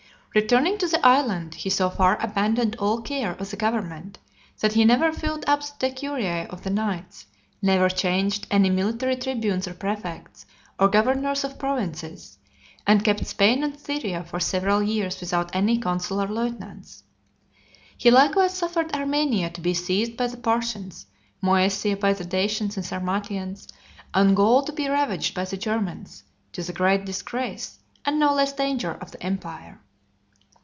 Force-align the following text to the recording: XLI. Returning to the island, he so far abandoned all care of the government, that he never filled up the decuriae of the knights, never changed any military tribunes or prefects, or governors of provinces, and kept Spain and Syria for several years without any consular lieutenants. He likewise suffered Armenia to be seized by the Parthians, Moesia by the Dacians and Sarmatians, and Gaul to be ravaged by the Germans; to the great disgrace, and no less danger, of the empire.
XLI. 0.33 0.41
Returning 0.43 0.77
to 0.77 0.87
the 0.87 1.05
island, 1.05 1.55
he 1.55 1.69
so 1.69 1.89
far 1.89 2.17
abandoned 2.23 2.77
all 2.79 3.01
care 3.01 3.33
of 3.33 3.49
the 3.49 3.57
government, 3.57 4.17
that 4.61 4.71
he 4.71 4.85
never 4.85 5.11
filled 5.11 5.43
up 5.45 5.59
the 5.59 5.89
decuriae 5.89 6.47
of 6.49 6.63
the 6.63 6.69
knights, 6.69 7.25
never 7.61 7.89
changed 7.89 8.47
any 8.49 8.69
military 8.69 9.17
tribunes 9.17 9.67
or 9.67 9.73
prefects, 9.73 10.45
or 10.79 10.87
governors 10.87 11.43
of 11.43 11.59
provinces, 11.59 12.37
and 12.87 13.03
kept 13.03 13.27
Spain 13.27 13.61
and 13.61 13.77
Syria 13.77 14.23
for 14.23 14.39
several 14.39 14.81
years 14.81 15.19
without 15.19 15.53
any 15.53 15.77
consular 15.77 16.29
lieutenants. 16.29 17.03
He 17.97 18.09
likewise 18.09 18.53
suffered 18.53 18.95
Armenia 18.95 19.49
to 19.49 19.59
be 19.59 19.73
seized 19.73 20.15
by 20.15 20.27
the 20.27 20.37
Parthians, 20.37 21.07
Moesia 21.43 21.99
by 21.99 22.13
the 22.13 22.23
Dacians 22.23 22.77
and 22.77 22.85
Sarmatians, 22.85 23.67
and 24.13 24.33
Gaul 24.33 24.63
to 24.63 24.71
be 24.71 24.87
ravaged 24.87 25.35
by 25.35 25.43
the 25.43 25.57
Germans; 25.57 26.23
to 26.53 26.63
the 26.63 26.71
great 26.71 27.03
disgrace, 27.03 27.79
and 28.05 28.17
no 28.17 28.33
less 28.33 28.53
danger, 28.53 28.93
of 28.93 29.11
the 29.11 29.21
empire. 29.21 29.81